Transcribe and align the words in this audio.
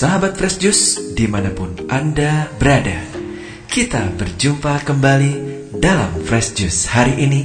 Sahabat 0.00 0.32
Fresh 0.32 0.64
Juice 0.64 1.12
di 1.12 1.28
mana 1.28 1.52
pun 1.52 1.76
Anda 1.92 2.48
berada 2.56 3.04
Kita 3.68 4.08
berjumpa 4.08 4.80
kembali 4.80 5.32
dalam 5.76 6.24
Fresh 6.24 6.56
Juice 6.56 6.88
hari 6.88 7.20
ini 7.20 7.44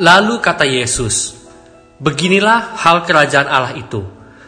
Lalu 0.00 0.34
kata 0.40 0.64
Yesus, 0.64 1.36
Beginilah 1.98 2.78
hal 2.80 3.04
kerajaan 3.04 3.44
Allah 3.44 3.74
itu, 3.76 4.00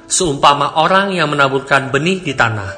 seumpama 0.08 0.80
orang 0.80 1.12
yang 1.12 1.28
menaburkan 1.28 1.92
benih 1.92 2.24
di 2.24 2.32
tanah. 2.32 2.72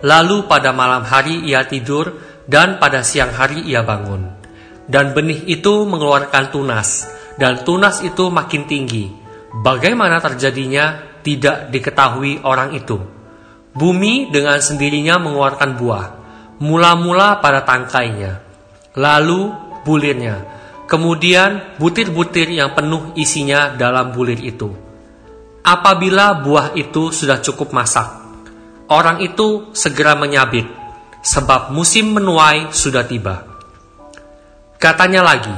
Lalu 0.00 0.48
pada 0.48 0.72
malam 0.72 1.04
hari 1.04 1.44
ia 1.44 1.66
tidur, 1.68 2.16
dan 2.48 2.80
pada 2.80 3.04
siang 3.04 3.34
hari 3.36 3.66
ia 3.68 3.84
bangun. 3.84 4.32
Dan 4.88 5.12
benih 5.12 5.44
itu 5.44 5.84
mengeluarkan 5.84 6.48
tunas, 6.48 7.04
dan 7.36 7.66
tunas 7.68 8.00
itu 8.00 8.32
makin 8.32 8.64
tinggi, 8.64 9.22
Bagaimana 9.52 10.16
terjadinya 10.24 11.20
tidak 11.20 11.68
diketahui 11.68 12.40
orang 12.40 12.72
itu. 12.72 12.96
Bumi 13.76 14.32
dengan 14.32 14.56
sendirinya 14.56 15.20
mengeluarkan 15.20 15.76
buah, 15.76 16.06
mula-mula 16.64 17.36
pada 17.44 17.60
tangkainya, 17.60 18.51
lalu 18.96 19.52
bulirnya, 19.84 20.44
kemudian 20.84 21.76
butir-butir 21.80 22.52
yang 22.52 22.76
penuh 22.76 23.16
isinya 23.16 23.72
dalam 23.72 24.12
bulir 24.12 24.40
itu. 24.40 24.68
Apabila 25.62 26.42
buah 26.42 26.74
itu 26.74 27.14
sudah 27.14 27.38
cukup 27.38 27.70
masak, 27.70 28.08
orang 28.90 29.22
itu 29.22 29.70
segera 29.72 30.18
menyabit, 30.18 30.66
sebab 31.22 31.70
musim 31.70 32.12
menuai 32.12 32.74
sudah 32.74 33.06
tiba. 33.06 33.46
Katanya 34.76 35.22
lagi, 35.22 35.54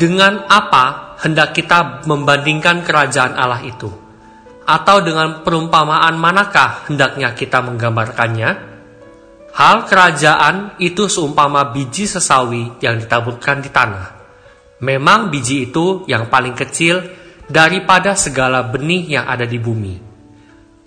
dengan 0.00 0.48
apa 0.48 1.16
hendak 1.20 1.52
kita 1.52 2.08
membandingkan 2.08 2.80
kerajaan 2.80 3.36
Allah 3.36 3.60
itu? 3.60 3.92
Atau 4.66 5.04
dengan 5.04 5.46
perumpamaan 5.46 6.16
manakah 6.18 6.88
hendaknya 6.88 7.36
kita 7.36 7.62
menggambarkannya? 7.62 8.75
Hal 9.56 9.88
kerajaan 9.88 10.76
itu 10.76 11.08
seumpama 11.08 11.72
biji 11.72 12.04
sesawi 12.04 12.76
yang 12.84 13.00
ditaburkan 13.00 13.64
di 13.64 13.72
tanah. 13.72 14.12
Memang 14.84 15.32
biji 15.32 15.72
itu 15.72 16.04
yang 16.04 16.28
paling 16.28 16.52
kecil 16.52 17.00
daripada 17.48 18.12
segala 18.12 18.68
benih 18.68 19.16
yang 19.16 19.24
ada 19.24 19.48
di 19.48 19.56
bumi. 19.56 19.96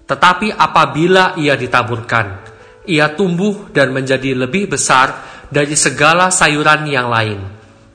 Tetapi 0.05 0.53
apabila 0.53 1.33
ia 1.41 1.57
ditaburkan, 1.57 2.45
ia 2.85 3.09
tumbuh 3.17 3.73
dan 3.73 3.89
menjadi 3.89 4.37
lebih 4.37 4.69
besar 4.69 5.17
dari 5.49 5.73
segala 5.73 6.29
sayuran 6.29 6.85
yang 6.85 7.09
lain, 7.09 7.41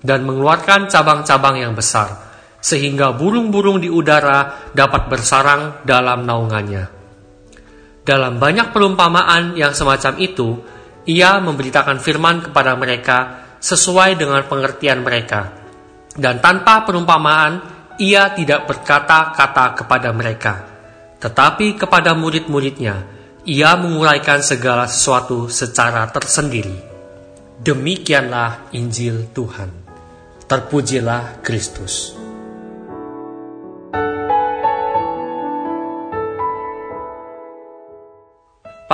dan 0.03 0.27
mengeluarkan 0.27 0.91
cabang-cabang 0.91 1.63
yang 1.63 1.79
besar, 1.79 2.19
sehingga 2.59 3.15
burung-burung 3.15 3.79
di 3.79 3.87
udara 3.87 4.71
dapat 4.75 5.07
bersarang 5.07 5.87
dalam 5.87 6.27
naungannya. 6.27 7.04
Dalam 8.05 8.37
banyak 8.37 8.69
perumpamaan 8.69 9.57
yang 9.57 9.73
semacam 9.73 10.21
itu, 10.21 10.61
ia 11.09 11.41
memberitakan 11.41 11.97
firman 11.97 12.45
kepada 12.45 12.77
mereka 12.77 13.45
sesuai 13.57 14.21
dengan 14.21 14.45
pengertian 14.45 15.01
mereka. 15.01 15.57
Dan 16.13 16.45
tanpa 16.45 16.85
perumpamaan, 16.85 17.65
ia 17.97 18.37
tidak 18.37 18.69
berkata-kata 18.69 19.73
kepada 19.73 20.13
mereka. 20.13 20.55
Tetapi 21.17 21.81
kepada 21.81 22.13
murid-muridnya, 22.13 23.09
ia 23.49 23.73
menguraikan 23.81 24.45
segala 24.45 24.85
sesuatu 24.85 25.49
secara 25.49 26.05
tersendiri. 26.13 26.77
Demikianlah 27.65 28.69
Injil 28.77 29.33
Tuhan. 29.33 29.73
Terpujilah 30.45 31.41
Kristus. 31.41 32.24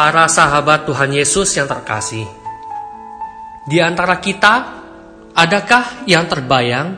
Para 0.00 0.32
sahabat 0.32 0.88
Tuhan 0.88 1.12
Yesus 1.12 1.52
yang 1.60 1.68
terkasih. 1.68 2.24
Di 3.68 3.84
antara 3.84 4.16
kita, 4.16 4.80
adakah 5.36 6.08
yang 6.08 6.24
terbayang 6.24 6.96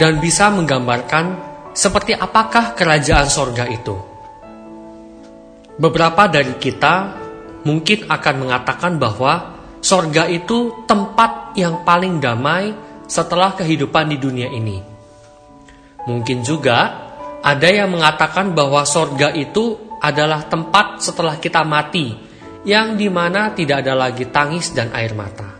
dan 0.00 0.16
bisa 0.16 0.48
menggambarkan 0.48 1.36
seperti 1.76 2.16
apakah 2.16 2.72
kerajaan 2.72 3.28
sorga 3.28 3.68
itu? 3.68 4.00
Beberapa 5.76 6.24
dari 6.24 6.56
kita 6.56 7.20
mungkin 7.68 8.08
akan 8.08 8.34
mengatakan 8.40 8.96
bahwa 8.96 9.60
sorga 9.84 10.24
itu 10.24 10.88
tempat 10.88 11.52
yang 11.52 11.84
paling 11.84 12.16
damai 12.16 12.72
setelah 13.04 13.52
kehidupan 13.60 14.08
di 14.08 14.16
dunia 14.16 14.48
ini. 14.48 14.80
Mungkin 16.08 16.40
juga 16.40 17.12
ada 17.44 17.68
yang 17.68 17.92
mengatakan 17.92 18.56
bahwa 18.56 18.88
sorga 18.88 19.36
itu 19.36 20.00
adalah 20.00 20.48
tempat 20.48 21.04
setelah 21.04 21.36
kita 21.36 21.60
mati 21.60 22.27
yang 22.66 22.98
di 22.98 23.06
mana 23.06 23.54
tidak 23.54 23.86
ada 23.86 23.94
lagi 23.94 24.26
tangis 24.30 24.74
dan 24.74 24.90
air 24.94 25.14
mata. 25.14 25.58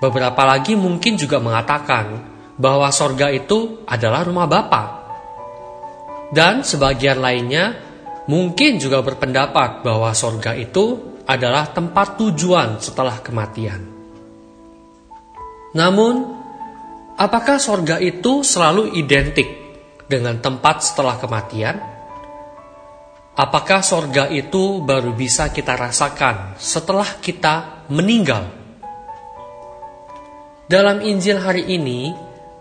Beberapa 0.00 0.42
lagi 0.46 0.78
mungkin 0.78 1.18
juga 1.18 1.42
mengatakan 1.42 2.30
bahwa 2.60 2.88
sorga 2.92 3.28
itu 3.32 3.84
adalah 3.84 4.24
rumah 4.24 4.48
Bapa. 4.48 4.84
Dan 6.30 6.62
sebagian 6.62 7.18
lainnya 7.18 7.74
mungkin 8.30 8.78
juga 8.78 9.02
berpendapat 9.02 9.82
bahwa 9.82 10.14
sorga 10.14 10.54
itu 10.54 11.18
adalah 11.26 11.68
tempat 11.74 12.16
tujuan 12.16 12.78
setelah 12.78 13.18
kematian. 13.20 13.82
Namun, 15.74 16.14
apakah 17.14 17.60
sorga 17.62 17.98
itu 18.02 18.42
selalu 18.42 18.98
identik 18.98 19.46
dengan 20.10 20.38
tempat 20.42 20.82
setelah 20.82 21.18
kematian? 21.18 21.99
Apakah 23.40 23.80
sorga 23.80 24.28
itu 24.28 24.84
baru 24.84 25.16
bisa 25.16 25.48
kita 25.48 25.72
rasakan 25.72 26.60
setelah 26.60 27.08
kita 27.24 27.88
meninggal? 27.88 28.52
Dalam 30.68 31.00
Injil 31.00 31.40
hari 31.40 31.64
ini, 31.72 32.12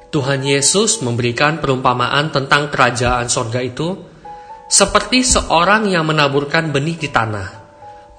Tuhan 0.08 0.40
Yesus 0.40 1.04
memberikan 1.04 1.60
perumpamaan 1.60 2.32
tentang 2.32 2.72
kerajaan 2.72 3.28
sorga 3.28 3.60
itu 3.60 3.92
seperti 4.72 5.20
seorang 5.20 5.92
yang 5.92 6.08
menaburkan 6.08 6.72
benih 6.72 6.96
di 6.96 7.12
tanah. 7.12 7.50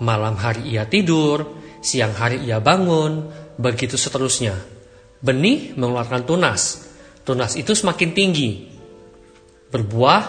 Malam 0.05 0.37
hari 0.37 0.77
ia 0.77 0.85
tidur, 0.85 1.65
siang 1.81 2.12
hari 2.12 2.45
ia 2.45 2.61
bangun, 2.61 3.25
begitu 3.57 3.97
seterusnya. 3.97 4.53
Benih 5.25 5.73
mengeluarkan 5.81 6.29
tunas. 6.29 6.93
Tunas 7.25 7.57
itu 7.57 7.73
semakin 7.73 8.12
tinggi, 8.12 8.69
berbuah, 9.73 10.23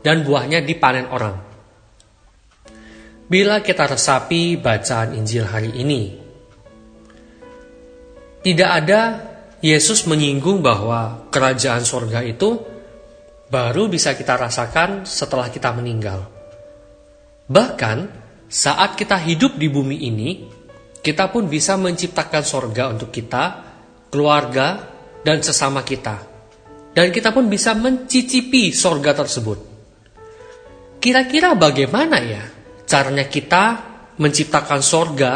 dan 0.00 0.24
buahnya 0.24 0.64
dipanen 0.64 1.12
orang. 1.12 1.45
Bila 3.26 3.58
kita 3.58 3.90
resapi 3.90 4.54
bacaan 4.54 5.18
Injil 5.18 5.42
hari 5.42 5.74
ini, 5.74 6.14
tidak 8.46 8.70
ada 8.70 9.00
Yesus 9.58 10.06
menyinggung 10.06 10.62
bahwa 10.62 11.26
kerajaan 11.34 11.82
sorga 11.82 12.22
itu 12.22 12.54
baru 13.50 13.90
bisa 13.90 14.14
kita 14.14 14.38
rasakan 14.38 15.02
setelah 15.02 15.50
kita 15.50 15.74
meninggal. 15.74 16.22
Bahkan 17.50 17.98
saat 18.46 18.94
kita 18.94 19.18
hidup 19.18 19.58
di 19.58 19.74
bumi 19.74 20.06
ini, 20.06 20.30
kita 21.02 21.26
pun 21.26 21.50
bisa 21.50 21.74
menciptakan 21.74 22.46
sorga 22.46 22.94
untuk 22.94 23.10
kita, 23.10 23.44
keluarga, 24.06 24.86
dan 25.26 25.42
sesama 25.42 25.82
kita. 25.82 26.22
Dan 26.94 27.10
kita 27.10 27.34
pun 27.34 27.50
bisa 27.50 27.74
mencicipi 27.74 28.70
sorga 28.70 29.18
tersebut. 29.18 29.58
Kira-kira 31.02 31.58
bagaimana 31.58 32.22
ya 32.22 32.55
caranya 32.86 33.26
kita 33.26 33.64
menciptakan 34.16 34.80
sorga 34.80 35.32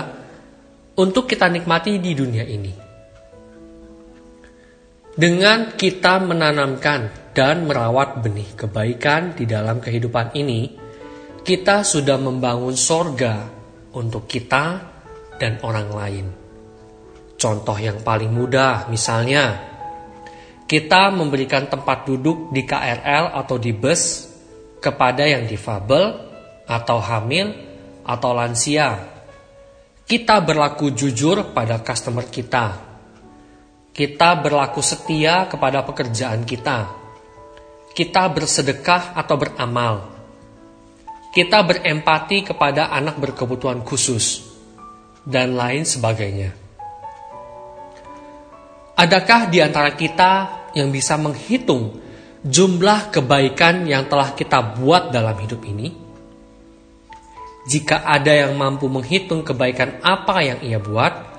untuk 0.97 1.27
kita 1.27 1.51
nikmati 1.51 1.99
di 1.99 2.15
dunia 2.15 2.47
ini? 2.47 2.73
Dengan 5.11 5.75
kita 5.75 6.23
menanamkan 6.23 7.35
dan 7.35 7.67
merawat 7.67 8.23
benih 8.23 8.57
kebaikan 8.57 9.35
di 9.37 9.45
dalam 9.45 9.83
kehidupan 9.83 10.33
ini, 10.39 10.71
kita 11.43 11.83
sudah 11.83 12.17
membangun 12.17 12.79
sorga 12.79 13.45
untuk 13.99 14.31
kita 14.31 14.65
dan 15.37 15.59
orang 15.67 15.89
lain. 15.91 16.27
Contoh 17.35 17.77
yang 17.77 18.01
paling 18.07 18.31
mudah, 18.31 18.87
misalnya, 18.87 19.59
kita 20.71 21.11
memberikan 21.11 21.67
tempat 21.67 22.07
duduk 22.07 22.55
di 22.55 22.63
KRL 22.63 23.35
atau 23.35 23.59
di 23.59 23.75
bus 23.75 24.31
kepada 24.79 25.27
yang 25.27 25.45
difabel 25.51 26.30
atau 26.71 27.03
hamil 27.03 27.51
atau 28.07 28.31
lansia. 28.31 29.11
Kita 30.07 30.39
berlaku 30.39 30.95
jujur 30.95 31.51
pada 31.51 31.83
customer 31.83 32.27
kita 32.31 32.91
kita 33.91 34.39
berlaku 34.39 34.81
setia 34.81 35.51
kepada 35.51 35.83
pekerjaan 35.83 36.47
kita. 36.47 36.89
Kita 37.91 38.31
bersedekah 38.31 39.19
atau 39.19 39.35
beramal. 39.35 39.95
Kita 41.35 41.61
berempati 41.67 42.47
kepada 42.47 42.95
anak 42.95 43.19
berkebutuhan 43.19 43.83
khusus. 43.83 44.47
Dan 45.21 45.53
lain 45.59 45.85
sebagainya. 45.85 46.55
Adakah 48.97 49.53
di 49.53 49.61
antara 49.61 49.93
kita 49.93 50.33
yang 50.73 50.89
bisa 50.89 51.21
menghitung 51.21 52.01
jumlah 52.41 53.13
kebaikan 53.13 53.85
yang 53.85 54.09
telah 54.09 54.33
kita 54.33 54.81
buat 54.81 55.13
dalam 55.13 55.37
hidup 55.45 55.61
ini? 55.67 56.10
Jika 57.69 58.07
ada 58.07 58.33
yang 58.33 58.57
mampu 58.57 58.89
menghitung 58.89 59.45
kebaikan 59.45 60.01
apa 60.01 60.41
yang 60.41 60.59
ia 60.65 60.81
buat, 60.81 61.31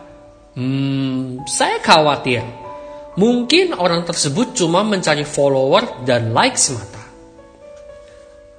Hmm, 0.52 1.48
saya 1.48 1.80
khawatir. 1.80 2.44
Mungkin 3.16 3.72
orang 3.72 4.04
tersebut 4.04 4.52
cuma 4.52 4.84
mencari 4.84 5.24
follower 5.24 6.04
dan 6.04 6.36
like 6.36 6.60
semata. 6.60 7.00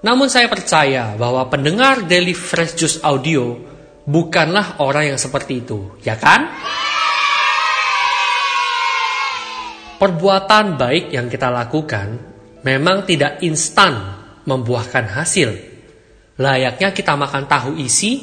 Namun 0.00 0.32
saya 0.32 0.48
percaya 0.48 1.12
bahwa 1.20 1.44
pendengar 1.52 2.08
Daily 2.08 2.32
Fresh 2.32 2.80
Juice 2.80 2.98
Audio 3.04 3.60
bukanlah 4.08 4.80
orang 4.80 5.14
yang 5.14 5.20
seperti 5.20 5.60
itu, 5.60 6.00
ya 6.00 6.16
kan? 6.16 6.48
Perbuatan 10.00 10.80
baik 10.80 11.12
yang 11.14 11.28
kita 11.28 11.52
lakukan 11.52 12.18
memang 12.64 13.04
tidak 13.04 13.44
instan 13.44 14.16
membuahkan 14.48 15.12
hasil. 15.12 15.71
Layaknya 16.40 16.96
kita 16.96 17.12
makan 17.12 17.44
tahu 17.44 17.76
isi 17.76 18.16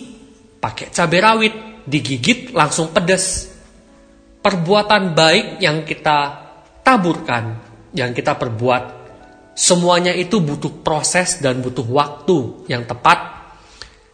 pakai 0.57 0.89
cabai 0.89 1.19
rawit, 1.21 1.56
digigit 1.85 2.50
langsung 2.57 2.89
pedas 2.89 3.50
perbuatan 4.39 5.13
baik 5.13 5.59
yang 5.59 5.83
kita 5.83 6.17
taburkan, 6.81 7.59
yang 7.94 8.15
kita 8.15 8.33
perbuat, 8.39 8.83
semuanya 9.53 10.15
itu 10.15 10.39
butuh 10.39 10.81
proses 10.81 11.44
dan 11.44 11.59
butuh 11.59 11.85
waktu 11.85 12.65
yang 12.71 12.88
tepat 12.88 13.39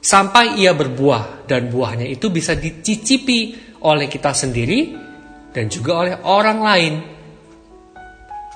sampai 0.01 0.61
ia 0.61 0.73
berbuah 0.73 1.47
dan 1.49 1.69
buahnya 1.69 2.05
itu 2.05 2.29
bisa 2.29 2.53
dicicipi 2.53 3.57
oleh 3.85 4.09
kita 4.09 4.33
sendiri 4.33 4.79
dan 5.53 5.65
juga 5.69 5.91
oleh 6.03 6.15
orang 6.25 6.59
lain. 6.59 6.95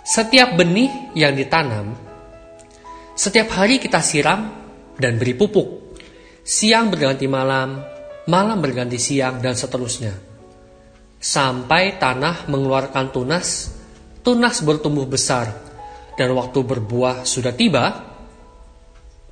Setiap 0.04 0.58
benih 0.58 1.14
yang 1.14 1.38
ditanam, 1.38 1.94
setiap 3.14 3.54
hari 3.54 3.78
kita 3.78 4.02
siram 4.02 4.59
dan 5.00 5.16
beri 5.16 5.34
pupuk. 5.34 5.98
Siang 6.44 6.92
berganti 6.92 7.26
malam, 7.26 7.80
malam 8.28 8.58
berganti 8.60 9.00
siang, 9.00 9.40
dan 9.40 9.56
seterusnya 9.56 10.30
sampai 11.20 12.00
tanah 12.00 12.48
mengeluarkan 12.48 13.12
tunas, 13.12 13.76
tunas 14.24 14.64
bertumbuh 14.64 15.04
besar, 15.04 15.52
dan 16.16 16.32
waktu 16.32 16.64
berbuah 16.64 17.28
sudah 17.28 17.52
tiba, 17.52 17.86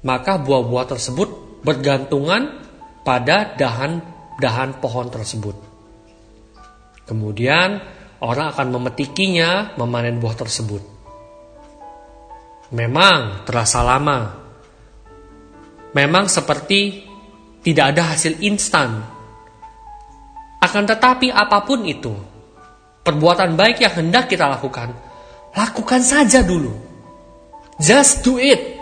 maka 0.03 0.35
buah-buah 0.35 0.85
tersebut 0.91 1.63
bergantungan 1.63 2.59
pada 3.07 3.55
dahan-dahan 3.55 4.83
pohon 4.83 5.07
tersebut. 5.07 5.55
Kemudian 7.07 7.79
orang 8.19 8.51
akan 8.51 8.67
memetikinya, 8.75 9.79
memanen 9.79 10.19
buah 10.19 10.35
tersebut. 10.35 10.83
Memang 12.75 13.47
terasa 13.47 13.79
lama. 13.79 14.46
Memang 15.95 16.27
seperti 16.27 17.05
tidak 17.63 17.95
ada 17.95 18.15
hasil 18.15 18.39
instan 18.43 19.17
akan 20.57 20.83
tetapi 20.89 21.29
apa 21.29 21.61
pun 21.63 21.85
itu, 21.85 22.11
perbuatan 23.05 23.53
baik 23.53 23.77
yang 23.77 23.93
hendak 23.93 24.25
kita 24.25 24.49
lakukan, 24.49 24.89
lakukan 25.53 26.01
saja 26.01 26.41
dulu. 26.41 26.73
Just 27.77 28.25
do 28.25 28.41
it. 28.41 28.73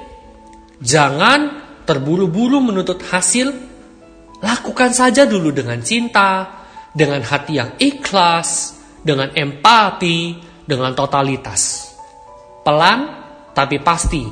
Jangan 0.79 1.61
terburu-buru 1.83 2.63
menuntut 2.63 3.03
hasil, 3.03 3.51
lakukan 4.39 4.95
saja 4.95 5.27
dulu 5.27 5.51
dengan 5.51 5.83
cinta, 5.83 6.63
dengan 6.95 7.19
hati 7.19 7.59
yang 7.59 7.75
ikhlas, 7.75 8.79
dengan 9.03 9.35
empati, 9.35 10.39
dengan 10.63 10.95
totalitas. 10.95 11.91
Pelan 12.63 12.99
tapi 13.51 13.83
pasti, 13.83 14.23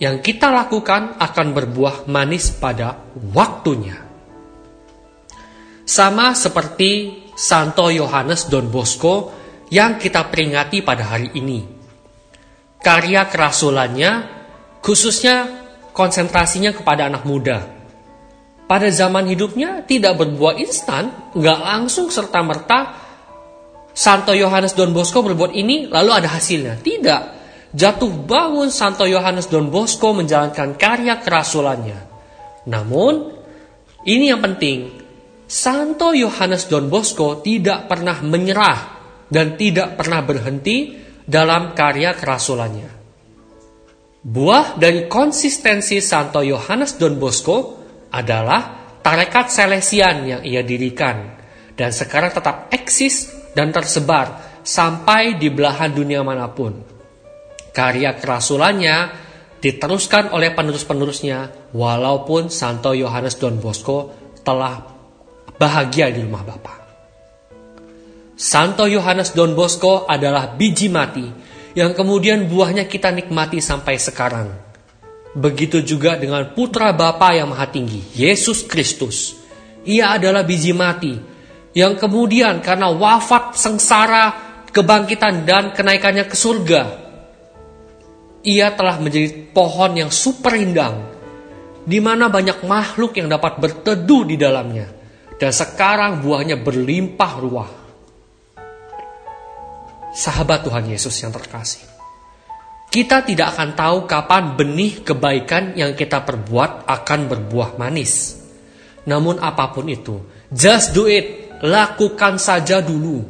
yang 0.00 0.22
kita 0.24 0.48
lakukan 0.48 1.20
akan 1.20 1.46
berbuah 1.52 2.08
manis 2.08 2.54
pada 2.54 2.96
waktunya. 3.32 3.98
Sama 5.82 6.32
seperti 6.32 7.22
Santo 7.34 7.90
Yohanes 7.90 8.46
Don 8.46 8.70
Bosco 8.70 9.34
yang 9.72 9.98
kita 9.98 10.28
peringati 10.28 10.84
pada 10.84 11.16
hari 11.16 11.32
ini. 11.36 11.60
Karya 12.82 13.26
kerasulannya 13.28 14.12
khususnya 14.82 15.48
konsentrasinya 15.94 16.72
kepada 16.74 17.06
anak 17.08 17.22
muda. 17.24 17.58
Pada 18.66 18.88
zaman 18.88 19.28
hidupnya 19.28 19.84
tidak 19.84 20.16
berbuah 20.16 20.56
instan, 20.56 21.12
nggak 21.36 21.58
langsung 21.60 22.08
serta-merta 22.08 22.96
Santo 23.92 24.32
Yohanes 24.32 24.72
Don 24.72 24.96
Bosco 24.96 25.20
berbuat 25.20 25.52
ini 25.52 25.92
lalu 25.92 26.10
ada 26.16 26.28
hasilnya. 26.32 26.80
Tidak. 26.80 27.41
Jatuh 27.72 28.12
bangun 28.28 28.68
Santo 28.68 29.08
Yohanes 29.08 29.48
Don 29.48 29.72
Bosco 29.72 30.12
menjalankan 30.12 30.76
karya 30.76 31.24
kerasulannya. 31.24 32.00
Namun, 32.68 33.32
ini 34.04 34.28
yang 34.28 34.44
penting, 34.44 34.92
Santo 35.48 36.12
Yohanes 36.12 36.68
Don 36.68 36.92
Bosco 36.92 37.40
tidak 37.40 37.88
pernah 37.88 38.20
menyerah 38.20 38.78
dan 39.32 39.56
tidak 39.56 39.96
pernah 39.96 40.20
berhenti 40.20 41.00
dalam 41.24 41.72
karya 41.72 42.12
kerasulannya. 42.12 42.90
Buah 44.22 44.76
dari 44.76 45.08
konsistensi 45.08 45.98
Santo 46.04 46.44
Yohanes 46.44 47.00
Don 47.00 47.16
Bosco 47.16 47.80
adalah 48.12 48.94
tarekat 49.00 49.48
Selesian 49.48 50.28
yang 50.28 50.42
ia 50.44 50.60
dirikan 50.60 51.40
dan 51.74 51.90
sekarang 51.90 52.30
tetap 52.30 52.68
eksis 52.70 53.32
dan 53.56 53.72
tersebar 53.72 54.60
sampai 54.62 55.40
di 55.40 55.48
belahan 55.50 55.90
dunia 55.90 56.22
mana 56.22 56.46
pun. 56.52 56.91
Karya 57.72 58.20
kerasulannya 58.20 58.96
diteruskan 59.62 60.34
oleh 60.36 60.52
penerus-penerusnya 60.52 61.72
walaupun 61.72 62.52
Santo 62.52 62.92
Yohanes 62.92 63.40
Don 63.40 63.56
Bosco 63.62 64.12
telah 64.44 64.82
bahagia 65.56 66.10
di 66.10 66.20
rumah 66.20 66.42
Bapa. 66.42 66.74
Santo 68.34 68.90
Yohanes 68.90 69.32
Don 69.32 69.54
Bosco 69.54 70.04
adalah 70.04 70.52
biji 70.52 70.90
mati 70.90 71.24
yang 71.78 71.96
kemudian 71.96 72.50
buahnya 72.50 72.90
kita 72.90 73.14
nikmati 73.14 73.62
sampai 73.62 73.96
sekarang. 73.96 74.48
Begitu 75.32 75.80
juga 75.80 76.20
dengan 76.20 76.52
putra 76.52 76.92
Bapa 76.92 77.32
yang 77.32 77.54
maha 77.54 77.70
tinggi, 77.70 78.04
Yesus 78.12 78.68
Kristus. 78.68 79.38
Ia 79.88 80.20
adalah 80.20 80.44
biji 80.44 80.76
mati 80.76 81.16
yang 81.72 81.96
kemudian 81.96 82.60
karena 82.60 82.92
wafat 82.92 83.56
sengsara, 83.56 84.36
kebangkitan 84.68 85.48
dan 85.48 85.72
kenaikannya 85.72 86.28
ke 86.28 86.36
surga, 86.36 87.01
ia 88.42 88.74
telah 88.74 88.98
menjadi 88.98 89.54
pohon 89.54 89.94
yang 89.94 90.10
super 90.10 90.54
rindang, 90.54 90.98
di 91.82 91.98
mana 91.98 92.30
banyak 92.30 92.62
makhluk 92.66 93.18
yang 93.18 93.30
dapat 93.30 93.58
berteduh 93.58 94.22
di 94.26 94.36
dalamnya, 94.38 94.90
dan 95.38 95.50
sekarang 95.50 96.22
buahnya 96.22 96.58
berlimpah 96.58 97.32
ruah 97.38 97.70
sahabat 100.12 100.68
Tuhan 100.68 100.86
Yesus 100.92 101.16
yang 101.24 101.32
terkasih. 101.32 101.88
Kita 102.92 103.24
tidak 103.24 103.56
akan 103.56 103.70
tahu 103.72 103.98
kapan 104.04 104.52
benih 104.52 105.00
kebaikan 105.00 105.72
yang 105.72 105.96
kita 105.96 106.20
perbuat 106.20 106.84
akan 106.84 107.20
berbuah 107.24 107.80
manis. 107.80 108.36
Namun 109.08 109.40
apa 109.40 109.72
pun 109.72 109.88
itu, 109.88 110.20
just 110.52 110.92
do 110.92 111.08
it, 111.08 111.56
lakukan 111.64 112.36
saja 112.36 112.84
dulu. 112.84 113.24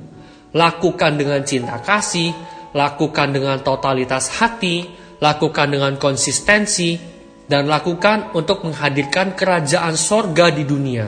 Lakukan 0.52 1.16
dengan 1.16 1.40
cinta 1.46 1.78
kasih, 1.78 2.34
lakukan 2.74 3.30
dengan 3.32 3.62
totalitas 3.62 4.34
hati, 4.42 4.84
lakukan 5.22 5.70
dengan 5.70 5.94
konsistensi, 6.02 6.98
dan 7.46 7.70
lakukan 7.70 8.34
untuk 8.34 8.66
menghadirkan 8.66 9.38
kerajaan 9.38 9.94
sorga 9.94 10.50
di 10.50 10.66
dunia. 10.66 11.06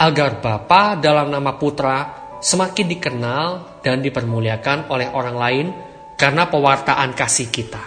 Agar 0.00 0.42
Bapa 0.42 0.96
dalam 0.96 1.30
nama 1.30 1.54
Putra 1.54 1.98
semakin 2.40 2.86
dikenal 2.88 3.48
dan 3.84 4.00
dipermuliakan 4.00 4.88
oleh 4.88 5.12
orang 5.12 5.36
lain 5.36 5.66
karena 6.16 6.48
pewartaan 6.48 7.12
kasih 7.12 7.52
kita. 7.52 7.84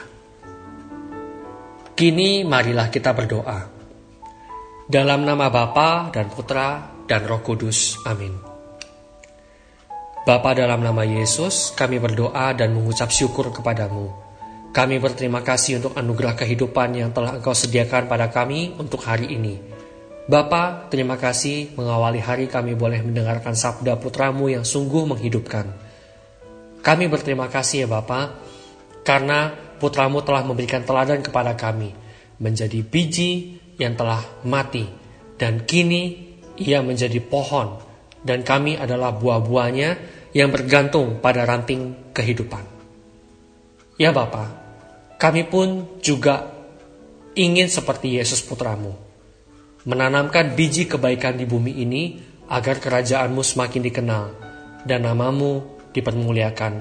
Kini 1.93 2.45
marilah 2.45 2.93
kita 2.93 3.11
berdoa. 3.17 3.59
Dalam 4.85 5.25
nama 5.25 5.49
Bapa 5.49 6.13
dan 6.13 6.29
Putra 6.29 7.01
dan 7.09 7.25
Roh 7.25 7.41
Kudus. 7.41 7.97
Amin. 8.05 8.37
Bapa 10.23 10.55
dalam 10.55 10.79
nama 10.79 11.03
Yesus, 11.03 11.75
kami 11.75 11.99
berdoa 11.99 12.55
dan 12.55 12.71
mengucap 12.71 13.11
syukur 13.11 13.51
kepadamu. 13.51 14.22
Kami 14.73 14.97
berterima 14.97 15.45
kasih 15.45 15.77
untuk 15.77 15.93
anugerah 15.93 16.33
kehidupan 16.33 16.97
yang 16.97 17.13
telah 17.13 17.37
Engkau 17.37 17.53
sediakan 17.53 18.09
pada 18.09 18.33
kami 18.33 18.73
untuk 18.81 19.05
hari 19.05 19.29
ini. 19.29 19.61
Bapa, 20.25 20.89
terima 20.89 21.13
kasih 21.13 21.77
mengawali 21.77 22.17
hari 22.17 22.49
kami 22.49 22.73
boleh 22.73 23.05
mendengarkan 23.05 23.53
sabda 23.53 24.01
putramu 24.01 24.49
yang 24.49 24.65
sungguh 24.65 25.05
menghidupkan. 25.05 25.69
Kami 26.81 27.05
berterima 27.05 27.53
kasih 27.53 27.85
ya 27.85 27.87
Bapa, 27.87 28.33
karena 29.05 29.53
putramu 29.77 30.25
telah 30.25 30.41
memberikan 30.41 30.81
teladan 30.81 31.21
kepada 31.21 31.53
kami, 31.53 31.93
menjadi 32.41 32.81
biji 32.81 33.61
yang 33.77 33.93
telah 33.93 34.25
mati, 34.41 34.89
dan 35.37 35.69
kini 35.69 36.33
ia 36.57 36.81
menjadi 36.81 37.21
pohon, 37.21 37.77
dan 38.25 38.41
kami 38.41 38.73
adalah 38.73 39.13
buah-buahnya 39.13 39.89
yang 40.33 40.49
bergantung 40.49 41.21
pada 41.21 41.45
ranting 41.45 42.09
kehidupan. 42.09 42.65
Ya 44.01 44.09
Bapa, 44.09 44.62
kami 45.23 45.47
pun 45.47 45.87
juga 46.03 46.51
ingin 47.31 47.71
seperti 47.71 48.19
Yesus 48.19 48.43
putramu, 48.43 48.91
menanamkan 49.87 50.51
biji 50.51 50.83
kebaikan 50.83 51.39
di 51.39 51.47
bumi 51.47 51.79
ini 51.79 52.19
agar 52.51 52.83
kerajaanmu 52.83 53.39
semakin 53.39 53.87
dikenal 53.87 54.25
dan 54.83 55.07
namamu 55.07 55.63
dipermuliakan 55.95 56.73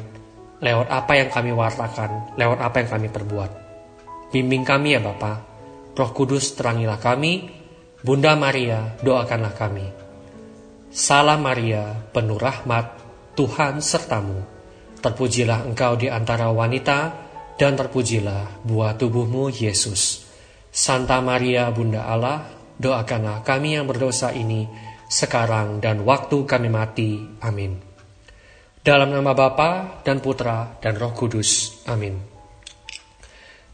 lewat 0.58 0.90
apa 0.90 1.12
yang 1.22 1.30
kami 1.30 1.54
wartakan, 1.54 2.34
lewat 2.34 2.58
apa 2.58 2.76
yang 2.82 2.90
kami 2.90 3.08
perbuat. 3.14 3.50
Bimbing 4.34 4.66
kami 4.66 4.98
ya 4.98 5.00
Bapa, 5.02 5.32
Roh 5.94 6.10
Kudus 6.10 6.58
terangilah 6.58 6.98
kami, 6.98 7.46
Bunda 8.02 8.34
Maria 8.34 8.98
doakanlah 9.06 9.54
kami. 9.54 9.86
Salam 10.90 11.46
Maria, 11.46 11.94
penuh 12.10 12.42
rahmat, 12.42 12.98
Tuhan 13.38 13.78
sertamu. 13.78 14.42
Terpujilah 14.98 15.62
engkau 15.62 15.94
di 15.94 16.10
antara 16.10 16.50
wanita, 16.50 17.21
dan 17.56 17.76
terpujilah 17.76 18.64
buah 18.64 18.96
tubuhmu 18.96 19.52
Yesus. 19.52 20.28
Santa 20.72 21.20
Maria 21.20 21.68
Bunda 21.68 22.08
Allah, 22.08 22.48
doakanlah 22.80 23.44
kami 23.44 23.76
yang 23.76 23.84
berdosa 23.84 24.32
ini 24.32 24.64
sekarang 25.12 25.84
dan 25.84 26.00
waktu 26.08 26.48
kami 26.48 26.72
mati. 26.72 27.20
Amin. 27.44 27.76
Dalam 28.82 29.12
nama 29.14 29.36
Bapa 29.36 30.02
dan 30.02 30.18
Putra 30.18 30.80
dan 30.80 30.96
Roh 30.96 31.12
Kudus. 31.14 31.84
Amin. 31.86 32.18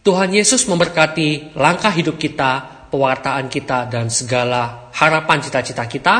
Tuhan 0.02 0.35
Yesus 0.35 0.66
memberkati 0.68 1.56
langkah 1.56 1.92
hidup 1.94 2.20
kita, 2.20 2.85
pewartaan 2.92 3.49
kita, 3.49 3.88
dan 3.88 4.11
segala 4.12 4.90
harapan 4.92 5.38
cita-cita 5.40 5.85
kita. 5.88 6.16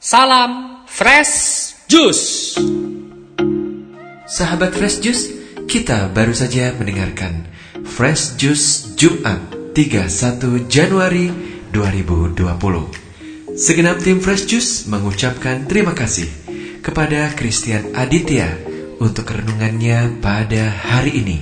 Salam 0.00 0.82
Fresh 0.88 1.34
Juice. 1.86 2.56
Sahabat 4.30 4.72
Fresh 4.74 5.02
Juice, 5.02 5.39
kita 5.70 6.10
baru 6.10 6.34
saja 6.34 6.74
mendengarkan 6.74 7.46
Fresh 7.86 8.34
Juice 8.42 8.98
Jumat 8.98 9.38
31 9.70 10.66
Januari 10.66 11.30
2020. 11.70 13.54
Segenap 13.54 14.02
tim 14.02 14.18
Fresh 14.18 14.50
Juice 14.50 14.90
mengucapkan 14.90 15.70
terima 15.70 15.94
kasih 15.94 16.26
kepada 16.82 17.30
Christian 17.38 17.94
Aditya 17.94 18.50
untuk 18.98 19.30
renungannya 19.30 20.18
pada 20.18 20.74
hari 20.74 21.22
ini. 21.22 21.38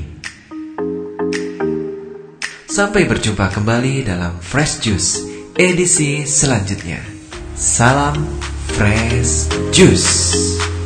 Sampai 2.68 3.08
berjumpa 3.08 3.48
kembali 3.48 4.04
dalam 4.04 4.36
Fresh 4.44 4.84
Juice 4.84 5.24
edisi 5.56 6.28
selanjutnya. 6.28 7.00
Salam 7.56 8.28
Fresh 8.76 9.48
Juice. 9.72 10.77